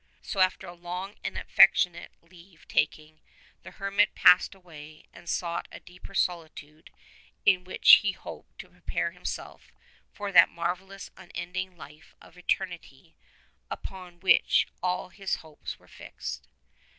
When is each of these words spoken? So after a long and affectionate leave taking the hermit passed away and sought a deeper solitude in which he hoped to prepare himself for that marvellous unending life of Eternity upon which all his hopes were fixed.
So 0.23 0.39
after 0.39 0.65
a 0.65 0.73
long 0.73 1.13
and 1.23 1.37
affectionate 1.37 2.09
leave 2.23 2.67
taking 2.67 3.21
the 3.61 3.69
hermit 3.69 4.15
passed 4.15 4.55
away 4.55 5.05
and 5.13 5.29
sought 5.29 5.67
a 5.71 5.79
deeper 5.79 6.15
solitude 6.15 6.89
in 7.45 7.65
which 7.65 7.99
he 8.01 8.13
hoped 8.13 8.57
to 8.61 8.69
prepare 8.69 9.11
himself 9.11 9.71
for 10.11 10.31
that 10.31 10.49
marvellous 10.49 11.11
unending 11.17 11.77
life 11.77 12.15
of 12.19 12.35
Eternity 12.35 13.15
upon 13.69 14.19
which 14.21 14.65
all 14.81 15.09
his 15.09 15.35
hopes 15.35 15.77
were 15.77 15.87
fixed. 15.87 16.47